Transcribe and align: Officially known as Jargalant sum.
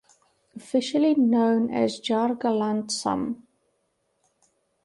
Officially 0.55 1.13
known 1.13 1.71
as 1.71 1.99
Jargalant 2.01 2.89
sum. 2.89 3.45